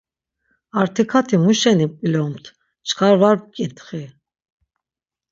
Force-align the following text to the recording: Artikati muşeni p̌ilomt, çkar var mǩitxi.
Artikati 0.79 1.35
muşeni 1.43 1.87
p̌ilomt, 1.95 2.45
çkar 2.87 3.15
var 3.21 3.35
mǩitxi. 3.41 4.03